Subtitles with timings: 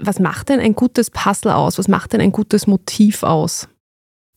[0.00, 1.78] Was macht denn ein gutes Puzzle aus?
[1.78, 3.68] Was macht denn ein gutes Motiv aus?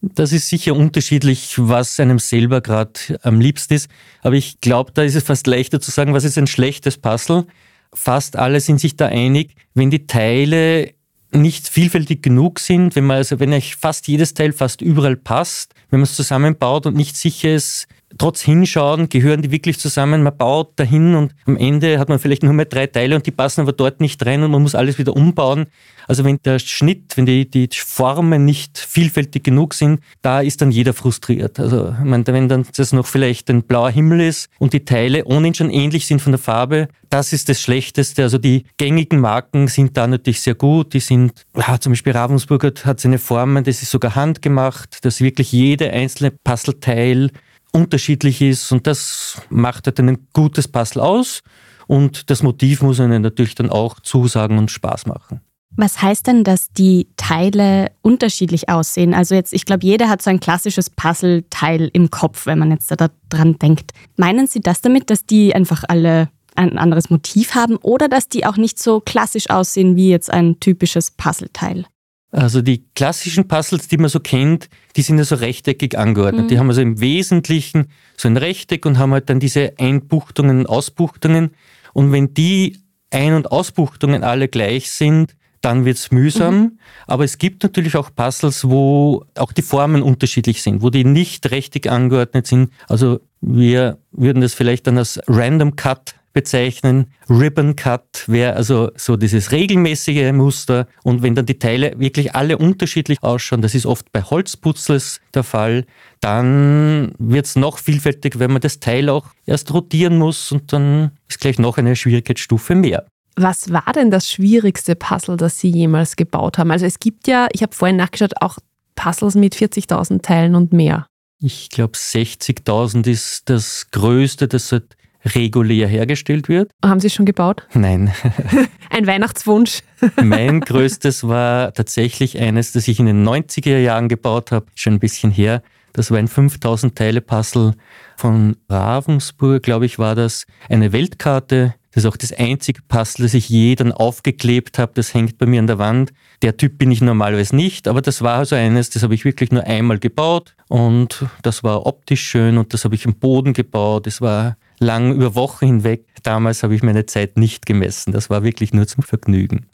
[0.01, 3.88] Das ist sicher unterschiedlich, was einem selber gerade am liebsten ist.
[4.21, 7.46] Aber ich glaube, da ist es fast leichter zu sagen, was ist ein schlechtes Puzzle.
[7.94, 10.94] Fast alle sind sich da einig, wenn die Teile
[11.31, 15.74] nicht vielfältig genug sind, wenn man also, wenn euch fast jedes Teil fast überall passt,
[15.90, 20.35] wenn man es zusammenbaut und nicht sicher ist, trotz Hinschauen, gehören die wirklich zusammen, man
[20.38, 23.61] baut dahin und am Ende hat man vielleicht nur mehr drei Teile und die passen
[23.61, 25.67] aber dort nicht rein und man muss alles wieder umbauen.
[26.07, 30.71] Also wenn der Schnitt, wenn die, die Formen nicht vielfältig genug sind, da ist dann
[30.71, 31.59] jeder frustriert.
[31.59, 35.53] Also meine, wenn dann das noch vielleicht ein blauer Himmel ist und die Teile ohnehin
[35.53, 38.23] schon ähnlich sind von der Farbe, das ist das Schlechteste.
[38.23, 40.93] Also die gängigen Marken sind da natürlich sehr gut.
[40.93, 45.52] Die sind, ja, zum Beispiel Ravensburger hat seine Formen, das ist sogar handgemacht, dass wirklich
[45.52, 47.31] jede einzelne Puzzleteil
[47.71, 51.41] unterschiedlich ist und das macht halt ein gutes Puzzle aus
[51.88, 55.41] und das Motiv muss einen natürlich dann auch zusagen und Spaß machen.
[55.77, 59.14] Was heißt denn, dass die Teile unterschiedlich aussehen?
[59.14, 62.92] Also jetzt, ich glaube, jeder hat so ein klassisches Puzzleteil im Kopf, wenn man jetzt
[62.92, 63.92] da dran denkt.
[64.17, 68.45] Meinen Sie das damit, dass die einfach alle ein anderes Motiv haben oder dass die
[68.45, 71.86] auch nicht so klassisch aussehen wie jetzt ein typisches Puzzleteil?
[72.31, 76.45] Also die klassischen Puzzles, die man so kennt, die sind ja so rechteckig angeordnet.
[76.45, 76.47] Mhm.
[76.47, 80.65] Die haben also im Wesentlichen so ein Rechteck und haben halt dann diese Einbuchtungen und
[80.67, 81.52] Ausbuchtungen.
[81.93, 86.55] Und wenn die Ein- und Ausbuchtungen alle gleich sind, dann wird's mühsam.
[86.55, 86.79] Mhm.
[87.05, 91.52] Aber es gibt natürlich auch Puzzles, wo auch die Formen unterschiedlich sind, wo die nicht
[91.52, 92.71] rechteckig angeordnet sind.
[92.87, 97.07] Also wir würden das vielleicht dann als Random Cut bezeichnen.
[97.29, 100.87] Ribbon Cut wäre also so dieses regelmäßige Muster.
[101.03, 105.43] Und wenn dann die Teile wirklich alle unterschiedlich ausschauen, das ist oft bei Holzputzles der
[105.43, 105.85] Fall,
[106.19, 111.11] dann wird es noch vielfältiger, wenn man das Teil auch erst rotieren muss und dann
[111.27, 113.05] ist gleich noch eine Schwierigkeitsstufe mehr.
[113.35, 116.71] Was war denn das schwierigste Puzzle, das Sie jemals gebaut haben?
[116.71, 118.57] Also es gibt ja, ich habe vorhin nachgeschaut, auch
[118.95, 121.08] Puzzles mit 40.000 Teilen und mehr.
[121.39, 124.95] Ich glaube, 60.000 ist das Größte, das halt
[125.26, 126.71] regulär hergestellt wird.
[126.83, 127.67] Haben Sie schon gebaut?
[127.73, 128.12] Nein.
[128.90, 129.82] Ein Weihnachtswunsch.
[130.22, 135.00] mein größtes war tatsächlich eines, das ich in den 90er Jahren gebaut habe, schon ein
[135.00, 135.62] bisschen her.
[135.94, 137.74] Das war ein 5000 Teile Puzzle
[138.16, 140.46] von Ravensburg, glaube ich, war das.
[140.70, 141.76] Eine Weltkarte.
[141.92, 144.94] Das ist auch das einzige Puzzle, das ich je dann aufgeklebt habe.
[144.96, 146.14] Das hängt bei mir an der Wand.
[146.42, 149.52] Der Typ bin ich normalerweise nicht, aber das war also eines, das habe ich wirklich
[149.52, 154.08] nur einmal gebaut und das war optisch schön und das habe ich im Boden gebaut.
[154.08, 156.06] Es war lang über Wochen hinweg.
[156.24, 158.12] Damals habe ich meine Zeit nicht gemessen.
[158.12, 159.68] Das war wirklich nur zum Vergnügen.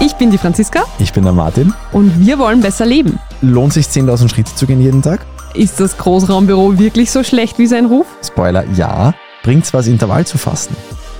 [0.00, 0.84] Ich bin die Franziska.
[0.98, 1.72] Ich bin der Martin.
[1.92, 3.18] Und wir wollen besser leben.
[3.42, 5.24] Lohnt sich 10.000 Schritte zu gehen jeden Tag?
[5.54, 8.06] Ist das Großraumbüro wirklich so schlecht wie sein Ruf?
[8.22, 9.14] Spoiler, ja.
[9.42, 10.76] Bringt's was, Intervall zu fassen?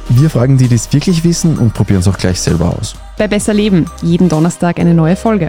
[0.08, 2.94] Wir fragen die, die es wirklich wissen und probieren es auch gleich selber aus.
[3.16, 5.48] Bei Besser Leben, jeden Donnerstag eine neue Folge.